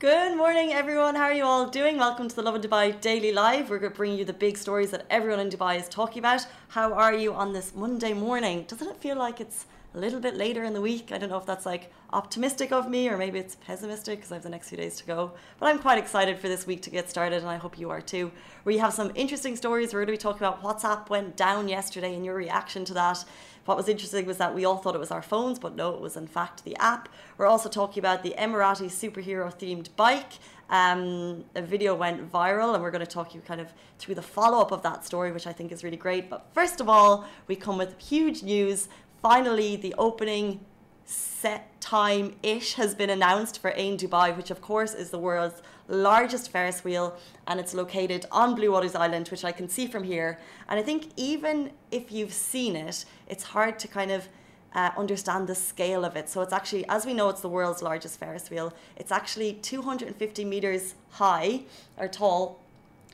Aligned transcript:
Good 0.00 0.36
morning, 0.36 0.72
everyone. 0.72 1.16
How 1.16 1.24
are 1.24 1.32
you 1.32 1.42
all 1.42 1.66
doing? 1.66 1.96
Welcome 1.98 2.28
to 2.28 2.36
the 2.36 2.42
Lovin 2.42 2.62
Dubai 2.62 3.00
Daily 3.00 3.32
Live. 3.32 3.68
We're 3.68 3.80
going 3.80 3.90
to 3.90 3.96
bring 3.96 4.16
you 4.16 4.24
the 4.24 4.32
big 4.32 4.56
stories 4.56 4.92
that 4.92 5.04
everyone 5.10 5.40
in 5.40 5.50
Dubai 5.50 5.76
is 5.76 5.88
talking 5.88 6.20
about. 6.20 6.46
How 6.68 6.92
are 6.92 7.12
you 7.12 7.34
on 7.34 7.52
this 7.52 7.74
Monday 7.74 8.12
morning? 8.12 8.64
Doesn't 8.68 8.86
it 8.86 8.96
feel 8.98 9.16
like 9.16 9.40
it's 9.40 9.66
a 9.98 10.00
little 10.00 10.20
bit 10.20 10.36
later 10.36 10.62
in 10.62 10.74
the 10.74 10.80
week? 10.80 11.10
I 11.10 11.18
don't 11.18 11.28
know 11.28 11.38
if 11.38 11.44
that's 11.44 11.66
like 11.66 11.92
optimistic 12.12 12.70
of 12.70 12.88
me 12.88 13.08
or 13.08 13.18
maybe 13.18 13.40
it's 13.40 13.56
pessimistic 13.56 14.18
because 14.18 14.30
I 14.30 14.36
have 14.36 14.44
the 14.44 14.48
next 14.48 14.68
few 14.68 14.78
days 14.78 14.96
to 14.98 15.04
go. 15.04 15.32
But 15.58 15.66
I'm 15.66 15.80
quite 15.80 15.98
excited 15.98 16.38
for 16.38 16.48
this 16.48 16.68
week 16.68 16.82
to 16.82 16.90
get 16.90 17.10
started 17.10 17.38
and 17.38 17.48
I 17.48 17.56
hope 17.56 17.76
you 17.78 17.90
are 17.90 18.00
too. 18.00 18.30
We 18.64 18.78
have 18.78 18.94
some 18.94 19.10
interesting 19.16 19.56
stories. 19.56 19.92
We're 19.92 20.04
going 20.04 20.06
to 20.06 20.12
be 20.12 20.16
talking 20.16 20.46
about 20.46 20.62
WhatsApp 20.62 21.10
went 21.10 21.36
down 21.36 21.68
yesterday 21.68 22.14
and 22.14 22.24
your 22.24 22.36
reaction 22.36 22.84
to 22.84 22.94
that. 22.94 23.24
What 23.64 23.76
was 23.76 23.88
interesting 23.88 24.24
was 24.24 24.38
that 24.38 24.54
we 24.54 24.64
all 24.64 24.76
thought 24.76 24.94
it 24.94 24.98
was 24.98 25.10
our 25.10 25.20
phones, 25.20 25.58
but 25.58 25.74
no, 25.74 25.92
it 25.92 26.00
was 26.00 26.16
in 26.16 26.28
fact 26.28 26.64
the 26.64 26.76
app. 26.76 27.08
We're 27.36 27.46
also 27.46 27.68
talking 27.68 28.00
about 28.00 28.22
the 28.22 28.34
Emirati 28.38 28.86
superhero 28.86 29.52
themed 29.52 29.88
bike. 29.96 30.34
Um, 30.70 31.44
a 31.54 31.62
video 31.62 31.94
went 31.94 32.30
viral, 32.30 32.74
and 32.74 32.82
we're 32.82 32.90
going 32.90 33.04
to 33.04 33.10
talk 33.10 33.34
you 33.34 33.40
kind 33.40 33.60
of 33.60 33.72
through 33.98 34.14
the 34.14 34.22
follow 34.22 34.60
up 34.60 34.70
of 34.70 34.82
that 34.82 35.04
story, 35.04 35.32
which 35.32 35.46
I 35.46 35.52
think 35.52 35.72
is 35.72 35.82
really 35.82 35.96
great. 35.96 36.28
But 36.28 36.46
first 36.52 36.80
of 36.80 36.88
all, 36.88 37.26
we 37.46 37.56
come 37.56 37.78
with 37.78 37.98
huge 38.00 38.42
news. 38.42 38.88
Finally, 39.22 39.76
the 39.76 39.94
opening 39.98 40.60
set 41.04 41.80
time 41.80 42.34
ish 42.42 42.74
has 42.74 42.94
been 42.94 43.10
announced 43.10 43.60
for 43.60 43.72
Ain 43.74 43.96
Dubai, 43.96 44.36
which 44.36 44.50
of 44.50 44.60
course 44.60 44.94
is 44.94 45.10
the 45.10 45.18
world's 45.18 45.62
largest 45.88 46.50
Ferris 46.50 46.84
wheel 46.84 47.16
and 47.46 47.58
it's 47.58 47.72
located 47.72 48.26
on 48.30 48.54
Bluewaters 48.54 48.94
Island, 48.94 49.28
which 49.28 49.44
I 49.44 49.52
can 49.52 49.68
see 49.68 49.86
from 49.86 50.04
here. 50.04 50.38
And 50.68 50.78
I 50.78 50.82
think 50.82 51.08
even 51.16 51.70
if 51.90 52.12
you've 52.12 52.34
seen 52.34 52.76
it, 52.76 53.06
it's 53.26 53.42
hard 53.42 53.78
to 53.78 53.88
kind 53.88 54.10
of 54.10 54.28
uh, 54.74 54.90
understand 54.98 55.48
the 55.48 55.54
scale 55.54 56.04
of 56.04 56.14
it. 56.14 56.28
So 56.28 56.42
it's 56.42 56.52
actually, 56.52 56.86
as 56.88 57.06
we 57.06 57.14
know, 57.14 57.30
it's 57.30 57.40
the 57.40 57.48
world's 57.48 57.82
largest 57.82 58.20
Ferris 58.20 58.50
wheel. 58.50 58.74
It's 58.96 59.10
actually 59.10 59.54
250 59.54 60.44
meters 60.44 60.94
high 61.12 61.62
or 61.96 62.06
tall. 62.06 62.60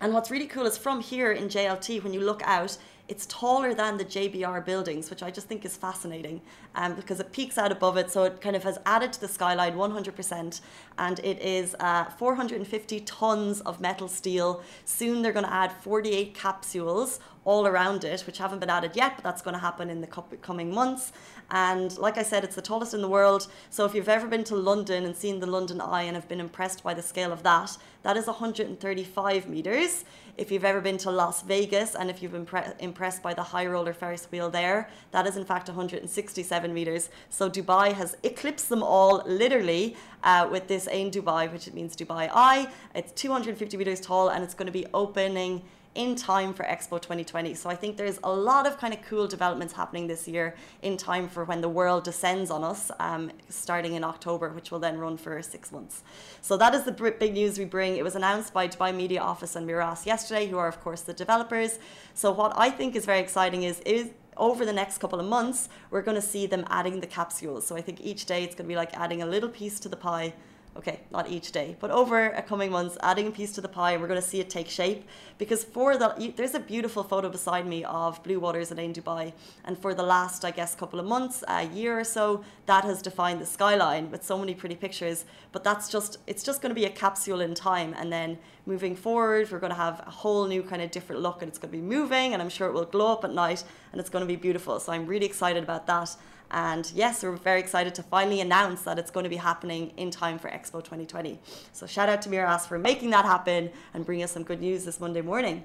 And 0.01 0.13
what's 0.13 0.31
really 0.31 0.49
cool 0.49 0.67
is 0.67 0.77
from 0.77 1.01
here 1.01 1.31
in 1.31 1.45
JLT, 1.45 2.03
when 2.03 2.13
you 2.13 2.21
look 2.21 2.43
out, 2.45 2.77
it's 3.07 3.27
taller 3.27 3.75
than 3.75 3.99
the 3.99 4.05
JBR 4.05 4.65
buildings, 4.65 5.11
which 5.11 5.23
I 5.23 5.31
just 5.31 5.47
think 5.47 5.65
is 5.65 5.77
fascinating 5.77 6.41
um, 6.75 6.95
because 6.95 7.21
it 7.21 7.33
peaks 7.33 7.59
out 7.59 7.71
above 7.71 7.97
it. 7.99 8.11
So 8.11 8.25
it 8.25 8.41
kind 8.41 8.57
of 8.57 8.63
has 8.65 8.79
added 8.87 9.13
to 9.13 9.21
the 9.21 9.29
skyline 9.29 9.75
100%. 9.75 10.61
And 10.97 11.19
it 11.21 11.41
is 11.43 11.77
uh, 11.81 12.05
450 12.05 13.01
tons 13.01 13.61
of 13.61 13.81
metal 13.81 14.09
steel. 14.09 14.63
Soon 14.87 15.21
they're 15.21 15.33
going 15.33 15.45
to 15.45 15.53
add 15.53 15.73
48 15.73 16.35
capsules 16.35 17.21
all 17.45 17.67
around 17.67 18.05
it, 18.05 18.21
which 18.23 18.39
haven't 18.39 18.59
been 18.59 18.71
added 18.71 18.93
yet, 18.95 19.13
but 19.17 19.25
that's 19.25 19.43
going 19.43 19.55
to 19.55 19.61
happen 19.61 19.91
in 19.91 20.01
the 20.01 20.07
coming 20.07 20.75
months. 20.75 21.13
And 21.51 21.97
like 21.99 22.17
I 22.17 22.23
said, 22.23 22.43
it's 22.43 22.57
the 22.57 22.63
tallest 22.63 22.95
in 22.95 23.03
the 23.03 23.09
world. 23.09 23.49
So 23.71 23.85
if 23.85 23.95
you've 23.95 24.09
ever 24.09 24.27
been 24.27 24.45
to 24.45 24.57
London 24.57 25.05
and 25.05 25.15
seen 25.15 25.41
the 25.41 25.47
London 25.47 25.81
Eye 25.81 26.03
and 26.03 26.17
have 26.17 26.29
been 26.29 26.41
impressed 26.41 26.83
by 26.83 26.95
the 26.95 27.03
scale 27.03 27.33
of 27.33 27.43
that, 27.43 27.77
that 28.03 28.17
is 28.17 28.27
135 28.27 29.49
meters. 29.49 30.05
If 30.37 30.51
you've 30.51 30.65
ever 30.65 30.81
been 30.81 30.99
to 30.99 31.11
Las 31.11 31.43
Vegas 31.43 31.95
and 31.95 32.11
if 32.11 32.23
you've 32.23 32.33
been 32.33 32.49
impressed 32.81 33.23
by 33.23 33.35
the 33.35 33.43
high 33.43 33.67
roller 33.67 33.93
Ferris 33.93 34.27
wheel 34.33 34.51
there, 34.51 34.89
that 35.13 35.27
is 35.27 35.37
in 35.37 35.45
fact 35.45 35.69
167 35.69 36.75
meters. 36.75 37.09
So 37.29 37.49
Dubai 37.49 37.93
has 37.93 38.17
eclipsed 38.25 38.69
them 38.69 38.83
all 38.83 39.23
literally 39.27 39.97
uh, 40.25 40.49
with 40.51 40.67
this 40.67 40.89
Ain 40.91 41.11
Dubai, 41.11 41.53
which 41.53 41.69
it 41.69 41.75
means 41.75 41.95
Dubai 41.95 42.31
Eye. 42.33 42.69
It's 42.95 43.13
250 43.13 43.77
meters 43.77 44.01
tall 44.01 44.29
and 44.31 44.43
it's 44.43 44.55
going 44.55 44.67
to 44.67 44.73
be 44.73 44.87
opening 44.93 45.63
in 45.95 46.17
time 46.17 46.53
for 46.53 46.65
Expo 46.65 47.01
2020. 47.01 47.55
So 47.55 47.71
I 47.71 47.77
think 47.77 47.97
there's 47.97 48.19
a 48.25 48.33
lot 48.33 48.67
of 48.67 48.79
kind 48.79 48.93
of 48.93 49.01
cool 49.03 49.27
developments 49.27 49.75
happening 49.75 50.07
this 50.07 50.27
year 50.27 50.57
in 50.83 50.97
time 50.97 51.29
for 51.29 51.45
when 51.45 51.61
the 51.61 51.69
world 51.69 52.05
descends 52.05 52.51
on 52.51 52.65
us, 52.65 52.91
um, 52.99 53.31
starting 53.49 53.95
in 53.95 54.03
October, 54.05 54.51
which 54.51 54.71
will 54.71 54.81
then 54.81 54.99
run 54.99 55.17
for 55.17 55.41
six 55.43 55.71
months. 55.71 56.03
So 56.41 56.57
that 56.57 56.75
is 56.75 56.85
the 56.85 56.93
big 56.93 57.35
news 57.35 57.59
we 57.59 57.65
bring. 57.65 57.97
It 57.97 58.05
was 58.05 58.17
announced 58.17 58.53
by 58.53 58.69
Dubai 58.69 58.95
Media 58.95 59.21
Office 59.21 59.55
and 59.57 59.67
Meraas 59.69 60.05
yesterday, 60.07 60.49
who 60.49 60.59
are 60.59 60.69
of 60.69 60.81
course 60.81 61.03
the 61.03 61.15
developers. 61.15 61.79
So 62.15 62.33
what 62.33 62.53
I 62.57 62.71
think 62.71 62.97
is 62.97 63.05
very 63.07 63.21
exciting 63.21 63.63
is 63.63 63.81
is 63.81 64.11
over 64.37 64.65
the 64.65 64.73
next 64.73 64.99
couple 64.99 65.21
of 65.21 65.27
months, 65.27 65.69
we're 65.91 66.03
going 66.03 66.17
to 66.17 66.29
see 66.35 66.47
them 66.47 66.65
adding 66.69 67.01
the 67.01 67.07
capsules. 67.07 67.67
So 67.67 67.77
I 67.77 67.81
think 67.81 68.01
each 68.01 68.27
day 68.27 68.43
it's 68.43 68.55
going 68.55 68.67
to 68.67 68.69
be 68.69 68.77
like 68.77 68.93
adding 68.95 69.23
a 69.23 69.27
little 69.27 69.49
piece 69.49 69.79
to 69.81 69.89
the 69.89 69.97
pie 69.97 70.35
okay, 70.77 71.01
not 71.13 71.31
each 71.31 71.53
day, 71.53 71.77
but 71.79 71.91
over 71.91 72.27
a 72.31 72.43
coming 72.43 72.71
months, 72.71 72.99
adding 73.03 73.29
a 73.29 73.31
piece 73.31 73.53
to 73.53 73.61
the 73.61 73.69
pie, 73.69 73.93
and 73.93 74.03
we're 74.03 74.09
going 74.09 74.21
to 74.21 74.27
see 74.27 74.41
it 74.41 74.51
take 74.51 74.69
shape. 74.69 75.07
Because 75.39 75.63
for 75.65 75.97
the, 75.97 76.33
there's 76.37 76.55
a 76.55 76.61
beautiful 76.61 77.03
photo 77.03 77.29
beside 77.29 77.67
me 77.67 77.85
of 77.85 78.23
Bluewaters 78.23 78.77
in 78.77 78.93
Dubai, 78.93 79.33
and 79.65 79.79
for 79.79 79.95
the 79.95 80.03
last, 80.03 80.45
I 80.45 80.51
guess, 80.51 80.75
couple 80.75 80.99
of 80.99 81.07
months, 81.07 81.45
a 81.49 81.65
year 81.67 81.99
or 81.99 82.05
so, 82.05 82.45
that 82.67 82.85
has 82.85 83.03
defined 83.03 83.41
the 83.41 83.47
skyline 83.47 84.11
with 84.11 84.25
so 84.25 84.37
many 84.39 84.55
pretty 84.55 84.75
pictures. 84.75 85.25
But 85.53 85.63
that's 85.63 85.89
just, 85.89 86.19
it's 86.27 86.43
just 86.43 86.61
going 86.61 86.71
to 86.71 86.81
be 86.81 86.87
a 86.87 86.91
capsule 86.91 87.41
in 87.41 87.55
time, 87.55 87.95
and 87.97 88.13
then 88.13 88.39
moving 88.67 88.97
forward, 88.97 89.51
we're 89.53 89.59
going 89.61 89.71
to 89.71 89.77
have 89.77 90.03
a 90.07 90.11
whole 90.11 90.47
new 90.47 90.63
kind 90.63 90.83
of 90.83 90.91
different 90.91 91.23
look, 91.23 91.43
and 91.43 91.49
it's 91.49 91.59
going 91.59 91.71
to 91.71 91.79
be 91.79 91.83
moving, 91.83 92.33
and 92.33 92.43
I'm 92.43 92.49
sure 92.49 92.69
it 92.69 92.73
will 92.73 92.85
glow 92.85 93.13
up 93.13 93.25
at 93.25 93.33
night, 93.33 93.63
and 93.93 94.01
it's 94.01 94.11
going 94.11 94.23
to 94.23 94.29
be 94.29 94.37
beautiful. 94.37 94.81
So 94.81 94.93
I'm 94.93 95.07
really 95.07 95.27
excited 95.27 95.63
about 95.63 95.87
that. 95.87 96.17
And 96.55 96.91
yes, 96.95 97.25
we're 97.25 97.33
very 97.33 97.59
excited 97.59 97.97
to 97.97 98.05
finally 98.05 98.41
announce 98.41 98.83
that 98.83 98.97
it's 98.97 99.11
going 99.11 99.25
to 99.25 99.31
be 99.31 99.37
happening 99.37 99.93
in 99.97 100.13
time 100.13 100.39
for 100.39 100.49
Expo 100.49 100.75
2020. 100.75 101.37
So 101.73 101.85
shout 101.85 102.09
out 102.09 102.23
to 102.23 102.29
Meraas 102.29 102.65
for 102.65 102.79
making 102.79 103.11
that 103.11 103.25
happen 103.25 103.73
and 103.93 104.07
bringing 104.07 104.23
us 104.23 104.31
some 104.31 104.45
good 104.45 104.61
news 104.61 104.85
this 104.85 105.01
Monday 105.01 105.21
morning. 105.21 105.65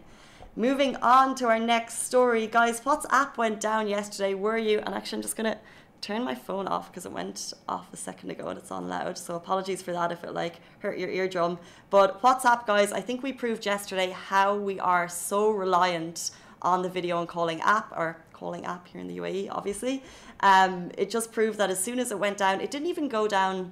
Moving 0.56 0.96
on 0.96 1.36
to 1.36 1.46
our 1.46 1.60
next 1.60 2.08
story, 2.08 2.48
guys. 2.48 2.82
WhatsApp 2.82 3.38
went 3.38 3.62
down 3.62 3.88
yesterday. 3.88 4.34
Were 4.34 4.58
you? 4.58 4.80
And 4.80 4.96
actually, 4.96 5.18
I'm 5.18 5.22
just 5.22 5.36
gonna 5.36 5.60
turn 6.02 6.24
my 6.24 6.34
phone 6.34 6.68
off 6.68 6.90
because 6.90 7.06
it 7.06 7.12
went 7.12 7.54
off 7.68 7.94
a 7.94 7.98
second 7.98 8.32
ago 8.32 8.48
and 8.48 8.58
it's 8.58 8.72
on 8.72 8.90
loud. 8.90 9.16
So 9.16 9.36
apologies 9.36 9.84
for 9.84 9.92
that 9.92 10.12
if 10.12 10.24
it 10.24 10.34
like 10.34 10.56
hurt 10.80 10.98
your 10.98 11.12
eardrum. 11.12 11.60
But 11.92 12.20
WhatsApp, 12.24 12.66
guys, 12.66 12.92
I 12.92 13.02
think 13.02 13.22
we 13.22 13.32
proved 13.32 13.64
yesterday 13.64 14.10
how 14.10 14.56
we 14.56 14.80
are 14.80 15.08
so 15.08 15.52
reliant 15.52 16.32
on 16.62 16.82
the 16.82 16.90
video 16.90 17.20
and 17.20 17.28
calling 17.28 17.62
app 17.62 17.92
or 17.92 18.18
calling 18.34 18.66
app 18.66 18.88
here 18.88 19.02
in 19.02 19.08
the 19.08 19.18
UAE, 19.18 19.50
obviously. 19.52 20.04
Um, 20.40 20.92
it 20.98 21.10
just 21.10 21.32
proved 21.32 21.58
that 21.58 21.70
as 21.70 21.82
soon 21.84 22.00
as 22.00 22.12
it 22.12 22.20
went 22.20 22.38
down, 22.38 22.62
it 22.62 22.72
didn't 22.72 22.88
even 22.88 23.08
go 23.08 23.28
down. 23.28 23.72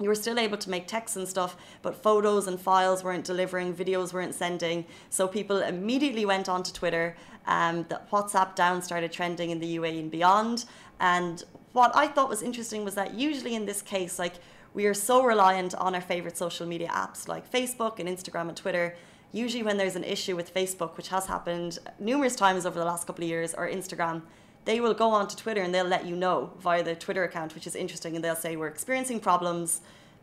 You 0.00 0.08
were 0.08 0.14
still 0.14 0.38
able 0.38 0.56
to 0.58 0.70
make 0.70 0.86
texts 0.86 1.16
and 1.16 1.26
stuff, 1.26 1.56
but 1.82 1.96
photos 1.96 2.46
and 2.46 2.60
files 2.60 3.02
weren't 3.02 3.24
delivering, 3.24 3.74
videos 3.74 4.12
weren't 4.12 4.34
sending. 4.34 4.86
So 5.10 5.26
people 5.26 5.58
immediately 5.58 6.24
went 6.24 6.48
onto 6.48 6.72
Twitter. 6.72 7.16
Um, 7.46 7.86
that 7.88 8.10
WhatsApp 8.10 8.54
down 8.54 8.82
started 8.82 9.10
trending 9.10 9.48
in 9.50 9.58
the 9.58 9.78
UAE 9.78 10.00
and 10.00 10.10
beyond. 10.10 10.66
And 11.00 11.42
what 11.72 11.92
I 11.96 12.06
thought 12.06 12.28
was 12.28 12.42
interesting 12.42 12.84
was 12.84 12.94
that 12.94 13.14
usually 13.14 13.54
in 13.54 13.64
this 13.64 13.80
case, 13.80 14.18
like 14.18 14.34
we 14.74 14.86
are 14.86 14.94
so 14.94 15.24
reliant 15.24 15.74
on 15.74 15.94
our 15.94 16.00
favorite 16.00 16.36
social 16.36 16.66
media 16.66 16.88
apps 16.88 17.26
like 17.26 17.50
Facebook 17.50 17.98
and 17.98 18.08
Instagram 18.08 18.48
and 18.48 18.56
Twitter 18.56 18.96
usually 19.32 19.62
when 19.62 19.76
there's 19.76 19.96
an 19.96 20.04
issue 20.04 20.36
with 20.36 20.54
Facebook, 20.54 20.96
which 20.96 21.08
has 21.08 21.26
happened 21.26 21.78
numerous 21.98 22.34
times 22.34 22.66
over 22.66 22.78
the 22.78 22.84
last 22.84 23.06
couple 23.06 23.24
of 23.24 23.28
years, 23.28 23.54
or 23.54 23.68
Instagram, 23.68 24.22
they 24.64 24.80
will 24.80 24.94
go 24.94 25.08
on 25.08 25.28
to 25.28 25.36
Twitter 25.36 25.62
and 25.62 25.74
they'll 25.74 25.86
let 25.86 26.06
you 26.06 26.14
know 26.16 26.52
via 26.60 26.82
the 26.82 26.94
Twitter 26.94 27.24
account, 27.24 27.54
which 27.54 27.66
is 27.66 27.74
interesting. 27.74 28.16
And 28.16 28.24
they'll 28.24 28.36
say, 28.36 28.56
We're 28.56 28.68
experiencing 28.68 29.20
problems, 29.20 29.80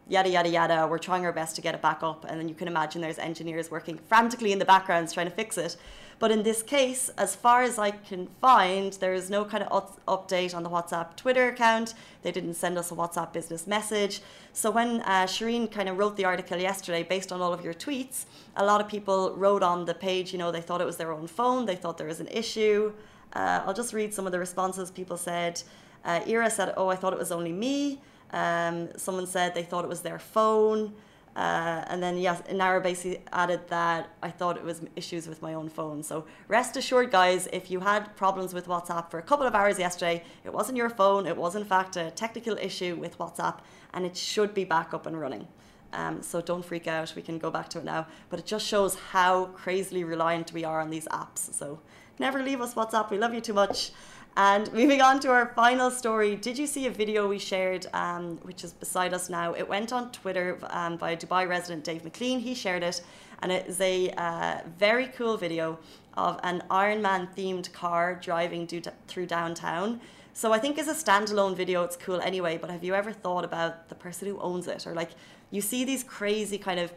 yada, 0.07 0.29
yada, 0.29 0.49
yada. 0.49 0.87
We're 0.87 0.99
trying 0.99 1.25
our 1.25 1.33
best 1.33 1.55
to 1.55 1.61
get 1.61 1.75
it 1.75 1.81
back 1.81 2.03
up. 2.03 2.25
And 2.27 2.39
then 2.39 2.49
you 2.49 2.55
can 2.55 2.67
imagine 2.67 3.01
there's 3.01 3.17
engineers 3.17 3.71
working 3.71 3.97
frantically 3.97 4.51
in 4.51 4.59
the 4.59 4.65
backgrounds 4.65 5.13
trying 5.13 5.27
to 5.27 5.33
fix 5.33 5.57
it. 5.57 5.77
But 6.17 6.31
in 6.31 6.43
this 6.43 6.63
case, 6.63 7.09
as 7.17 7.35
far 7.35 7.61
as 7.61 7.77
I 7.77 7.91
can 7.91 8.27
find, 8.39 8.93
there 8.93 9.13
is 9.13 9.29
no 9.29 9.43
kind 9.43 9.63
of 9.63 9.99
update 10.07 10.55
on 10.55 10.63
the 10.63 10.69
WhatsApp 10.69 11.15
Twitter 11.15 11.49
account. 11.49 11.93
They 12.21 12.31
didn't 12.31 12.53
send 12.53 12.77
us 12.77 12.91
a 12.91 12.95
WhatsApp 12.95 13.33
business 13.33 13.67
message. 13.67 14.21
So 14.53 14.71
when 14.71 15.01
uh, 15.01 15.25
Shireen 15.25 15.69
kind 15.69 15.89
of 15.89 15.97
wrote 15.97 16.15
the 16.15 16.25
article 16.25 16.57
yesterday 16.57 17.03
based 17.03 17.31
on 17.31 17.41
all 17.41 17.53
of 17.53 17.63
your 17.63 17.73
tweets, 17.73 18.25
a 18.55 18.65
lot 18.65 18.79
of 18.79 18.87
people 18.87 19.35
wrote 19.35 19.61
on 19.61 19.85
the 19.85 19.93
page, 19.93 20.31
you 20.31 20.39
know, 20.39 20.51
they 20.51 20.61
thought 20.61 20.79
it 20.79 20.85
was 20.87 20.97
their 20.97 21.11
own 21.11 21.27
phone, 21.27 21.65
they 21.65 21.75
thought 21.75 21.97
there 21.97 22.07
was 22.07 22.21
an 22.21 22.29
issue. 22.29 22.93
Uh, 23.33 23.63
I'll 23.65 23.73
just 23.73 23.93
read 23.93 24.13
some 24.13 24.25
of 24.25 24.31
the 24.31 24.39
responses 24.39 24.89
people 24.91 25.17
said. 25.17 25.61
Uh, 26.05 26.21
Ira 26.25 26.49
said, 26.49 26.73
Oh, 26.77 26.87
I 26.87 26.95
thought 26.95 27.11
it 27.11 27.19
was 27.19 27.31
only 27.31 27.51
me. 27.51 28.01
Um, 28.31 28.89
someone 28.97 29.27
said 29.27 29.53
they 29.53 29.63
thought 29.63 29.83
it 29.83 29.89
was 29.89 30.01
their 30.01 30.19
phone. 30.19 30.93
Uh, 31.35 31.83
and 31.87 32.01
then 32.01 32.17
yes, 32.17 32.41
Nara 32.51 32.79
basically 32.79 33.21
added 33.33 33.67
that 33.67 34.09
I 34.23 34.29
thought 34.29 34.55
it 34.55 34.63
was 34.63 34.81
issues 34.95 35.27
with 35.27 35.41
my 35.41 35.53
own 35.53 35.67
phone. 35.67 36.01
So 36.01 36.25
rest 36.47 36.77
assured, 36.77 37.11
guys, 37.11 37.49
if 37.51 37.69
you 37.69 37.81
had 37.81 38.15
problems 38.15 38.53
with 38.53 38.67
WhatsApp 38.67 39.11
for 39.11 39.19
a 39.19 39.21
couple 39.21 39.45
of 39.45 39.53
hours 39.53 39.77
yesterday, 39.77 40.23
it 40.45 40.53
wasn't 40.53 40.77
your 40.77 40.89
phone. 40.89 41.27
It 41.27 41.35
was 41.35 41.55
in 41.55 41.65
fact 41.65 41.97
a 41.97 42.11
technical 42.11 42.57
issue 42.57 42.95
with 42.95 43.17
WhatsApp, 43.17 43.59
and 43.93 44.05
it 44.05 44.15
should 44.15 44.53
be 44.53 44.63
back 44.63 44.93
up 44.93 45.05
and 45.05 45.19
running. 45.19 45.47
Um, 45.91 46.21
so 46.21 46.41
don't 46.41 46.63
freak 46.63 46.87
out. 46.87 47.13
We 47.15 47.21
can 47.21 47.37
go 47.37 47.51
back 47.51 47.69
to 47.69 47.79
it 47.79 47.85
now. 47.85 48.07
But 48.29 48.39
it 48.39 48.45
just 48.45 48.65
shows 48.65 48.95
how 48.95 49.45
crazily 49.47 50.03
reliant 50.03 50.53
we 50.53 50.63
are 50.63 50.79
on 50.81 50.89
these 50.89 51.07
apps. 51.07 51.53
So 51.53 51.79
never 52.19 52.43
leave 52.43 52.61
us, 52.61 52.73
WhatsApp. 52.73 53.09
We 53.09 53.17
love 53.17 53.33
you 53.33 53.41
too 53.41 53.53
much. 53.53 53.91
And 54.37 54.71
moving 54.73 54.99
on 54.99 55.21
to 55.21 55.29
our 55.29 55.53
final 55.55 55.89
story, 55.89 56.35
did 56.35 56.57
you 56.57 56.67
see 56.67 56.87
a 56.87 56.91
video 56.91 57.25
we 57.29 57.39
shared, 57.39 57.87
um, 57.93 58.37
which 58.43 58.65
is 58.65 58.73
beside 58.73 59.13
us 59.13 59.29
now? 59.29 59.53
It 59.53 59.69
went 59.69 59.93
on 59.93 60.11
Twitter 60.11 60.57
um, 60.71 60.97
by 60.97 61.11
a 61.11 61.17
Dubai 61.17 61.47
resident 61.47 61.85
Dave 61.85 62.03
McLean. 62.03 62.39
He 62.39 62.53
shared 62.53 62.83
it, 62.83 63.01
and 63.41 63.49
it 63.49 63.65
is 63.65 63.79
a 63.79 64.09
uh, 64.17 64.59
very 64.77 65.07
cool 65.07 65.37
video 65.37 65.79
of 66.17 66.37
an 66.43 66.63
Ironman 66.69 67.33
themed 67.33 67.71
car 67.71 68.19
driving 68.21 68.67
through 69.07 69.25
downtown. 69.25 70.01
So 70.33 70.51
I 70.51 70.59
think 70.59 70.77
as 70.79 70.89
a 70.89 70.93
standalone 70.93 71.55
video, 71.55 71.83
it's 71.83 71.95
cool 71.95 72.19
anyway. 72.19 72.57
But 72.57 72.69
have 72.69 72.83
you 72.83 72.93
ever 72.93 73.13
thought 73.13 73.45
about 73.45 73.87
the 73.87 73.95
person 73.95 74.27
who 74.27 74.37
owns 74.41 74.67
it, 74.67 74.85
or 74.85 74.93
like 74.93 75.11
you 75.49 75.61
see 75.61 75.85
these 75.85 76.03
crazy 76.03 76.57
kind 76.57 76.81
of 76.81 76.91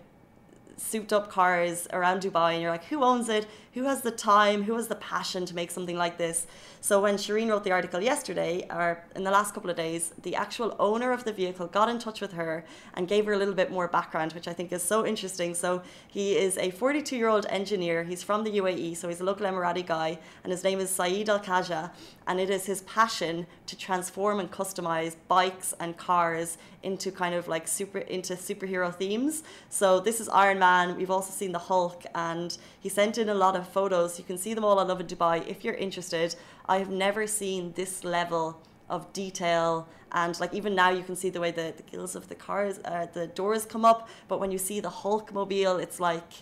souped 0.78 1.12
up 1.12 1.30
cars 1.30 1.86
around 1.92 2.22
Dubai 2.22 2.52
and 2.52 2.62
you're 2.62 2.70
like, 2.70 2.84
who 2.84 3.02
owns 3.02 3.28
it? 3.28 3.46
Who 3.74 3.84
has 3.84 4.00
the 4.02 4.10
time? 4.10 4.62
Who 4.64 4.74
has 4.76 4.88
the 4.88 4.96
passion 4.96 5.44
to 5.46 5.54
make 5.54 5.70
something 5.70 5.96
like 5.96 6.18
this? 6.18 6.46
So 6.80 7.00
when 7.00 7.16
Shireen 7.16 7.48
wrote 7.50 7.64
the 7.64 7.72
article 7.72 8.00
yesterday, 8.00 8.66
or 8.70 9.04
in 9.14 9.24
the 9.24 9.30
last 9.30 9.54
couple 9.54 9.70
of 9.70 9.76
days, 9.76 10.12
the 10.22 10.34
actual 10.36 10.74
owner 10.78 11.12
of 11.12 11.24
the 11.24 11.32
vehicle 11.32 11.66
got 11.66 11.88
in 11.88 11.98
touch 11.98 12.20
with 12.20 12.32
her 12.32 12.64
and 12.94 13.06
gave 13.06 13.26
her 13.26 13.32
a 13.32 13.36
little 13.36 13.54
bit 13.54 13.70
more 13.70 13.88
background, 13.88 14.32
which 14.32 14.48
I 14.48 14.52
think 14.52 14.72
is 14.72 14.82
so 14.82 15.06
interesting. 15.06 15.54
So 15.54 15.82
he 16.08 16.36
is 16.36 16.56
a 16.58 16.70
42 16.70 17.16
year 17.16 17.28
old 17.28 17.46
engineer. 17.50 18.04
He's 18.04 18.22
from 18.22 18.44
the 18.44 18.52
UAE, 18.58 18.96
so 18.96 19.08
he's 19.08 19.20
a 19.20 19.24
local 19.24 19.46
Emirati 19.46 19.86
guy, 19.86 20.18
and 20.42 20.52
his 20.52 20.64
name 20.64 20.80
is 20.80 20.90
Saeed 20.90 21.28
Al 21.28 21.40
Khaja. 21.40 21.90
And 22.26 22.40
it 22.40 22.50
is 22.50 22.66
his 22.66 22.82
passion 22.82 23.46
to 23.66 23.76
transform 23.76 24.38
and 24.40 24.50
customize 24.50 25.16
bikes 25.28 25.74
and 25.80 25.96
cars 25.96 26.58
into 26.82 27.10
kind 27.10 27.34
of 27.34 27.48
like 27.48 27.66
super 27.66 27.98
into 27.98 28.34
superhero 28.34 28.94
themes. 28.94 29.42
So 29.68 30.00
this 30.00 30.20
is 30.20 30.28
Iron 30.28 30.58
Man. 30.58 30.67
And 30.76 30.98
we've 30.98 31.10
also 31.10 31.32
seen 31.32 31.52
the 31.52 31.64
Hulk, 31.70 32.00
and 32.14 32.50
he 32.78 32.90
sent 32.90 33.16
in 33.16 33.30
a 33.30 33.38
lot 33.44 33.56
of 33.56 33.66
photos. 33.66 34.18
You 34.18 34.26
can 34.30 34.36
see 34.36 34.52
them 34.52 34.64
all 34.66 34.78
on 34.78 34.88
Lovin 34.88 35.06
Dubai 35.06 35.36
if 35.48 35.64
you're 35.64 35.80
interested. 35.86 36.36
I 36.68 36.76
have 36.82 36.90
never 36.90 37.26
seen 37.26 37.72
this 37.80 38.04
level 38.04 38.60
of 38.90 39.10
detail 39.14 39.88
and 40.12 40.38
like 40.40 40.52
even 40.54 40.74
now 40.74 40.90
you 40.90 41.02
can 41.02 41.16
see 41.16 41.30
the 41.30 41.40
way 41.40 41.50
the, 41.50 41.74
the 41.76 41.82
gills 41.82 42.14
of 42.16 42.28
the 42.28 42.34
cars 42.34 42.80
uh, 42.86 43.06
the 43.12 43.26
doors 43.26 43.66
come 43.66 43.84
up 43.84 44.08
but 44.28 44.40
when 44.40 44.50
you 44.50 44.56
see 44.56 44.80
the 44.80 44.88
hulk 44.88 45.30
mobile 45.34 45.76
it's 45.76 46.00
like 46.00 46.32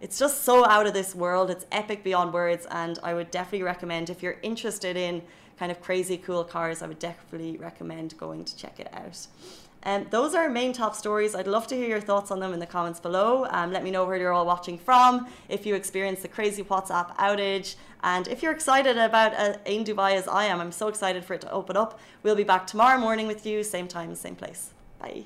it's 0.00 0.16
just 0.16 0.44
so 0.44 0.64
out 0.66 0.86
of 0.86 0.94
this 0.94 1.12
world 1.14 1.50
it's 1.50 1.66
epic 1.72 2.04
beyond 2.04 2.32
words 2.32 2.64
and 2.70 3.00
i 3.02 3.12
would 3.12 3.28
definitely 3.32 3.64
recommend 3.64 4.08
if 4.08 4.22
you're 4.22 4.38
interested 4.42 4.96
in 4.96 5.20
kind 5.58 5.72
of 5.72 5.80
crazy 5.80 6.16
cool 6.16 6.44
cars 6.44 6.80
i 6.82 6.86
would 6.86 7.00
definitely 7.00 7.56
recommend 7.56 8.16
going 8.18 8.44
to 8.44 8.54
check 8.56 8.78
it 8.78 8.88
out 8.92 9.26
um, 9.82 10.06
those 10.10 10.34
are 10.34 10.44
our 10.44 10.50
main 10.50 10.72
top 10.72 10.94
stories. 10.94 11.34
I'd 11.34 11.46
love 11.46 11.66
to 11.68 11.76
hear 11.76 11.88
your 11.88 12.00
thoughts 12.00 12.30
on 12.30 12.40
them 12.40 12.52
in 12.52 12.60
the 12.60 12.66
comments 12.66 13.00
below. 13.00 13.46
Um, 13.50 13.72
let 13.72 13.82
me 13.82 13.90
know 13.90 14.04
where 14.04 14.16
you're 14.16 14.32
all 14.32 14.46
watching 14.46 14.78
from, 14.78 15.28
if 15.48 15.64
you 15.66 15.74
experienced 15.74 16.22
the 16.22 16.28
crazy 16.28 16.62
WhatsApp 16.62 17.16
outage, 17.16 17.76
and 18.02 18.28
if 18.28 18.42
you're 18.42 18.52
excited 18.52 18.96
about 18.96 19.34
uh, 19.34 19.56
Ain 19.66 19.84
Dubai 19.84 20.14
as 20.14 20.28
I 20.28 20.44
am. 20.46 20.60
I'm 20.60 20.72
so 20.72 20.88
excited 20.88 21.24
for 21.24 21.34
it 21.34 21.40
to 21.42 21.50
open 21.50 21.76
up. 21.76 21.98
We'll 22.22 22.36
be 22.36 22.44
back 22.44 22.66
tomorrow 22.66 22.98
morning 22.98 23.26
with 23.26 23.46
you, 23.46 23.62
same 23.62 23.88
time, 23.88 24.14
same 24.14 24.36
place. 24.36 24.70
Bye. 24.98 25.24